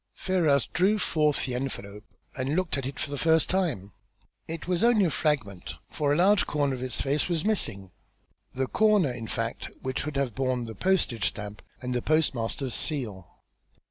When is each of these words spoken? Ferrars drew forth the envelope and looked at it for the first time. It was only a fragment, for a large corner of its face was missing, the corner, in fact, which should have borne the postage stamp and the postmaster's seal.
Ferrars 0.15 0.65
drew 0.65 0.97
forth 0.97 1.45
the 1.45 1.53
envelope 1.53 2.03
and 2.35 2.55
looked 2.55 2.75
at 2.75 2.87
it 2.87 2.99
for 2.99 3.11
the 3.11 3.19
first 3.19 3.51
time. 3.51 3.91
It 4.47 4.67
was 4.67 4.83
only 4.83 5.05
a 5.05 5.11
fragment, 5.11 5.75
for 5.91 6.11
a 6.11 6.15
large 6.15 6.47
corner 6.47 6.73
of 6.73 6.81
its 6.81 6.99
face 6.99 7.29
was 7.29 7.45
missing, 7.45 7.91
the 8.51 8.65
corner, 8.65 9.11
in 9.13 9.27
fact, 9.27 9.69
which 9.83 9.99
should 9.99 10.15
have 10.15 10.33
borne 10.33 10.65
the 10.65 10.73
postage 10.73 11.27
stamp 11.27 11.61
and 11.83 11.93
the 11.93 12.01
postmaster's 12.01 12.73
seal. 12.73 13.27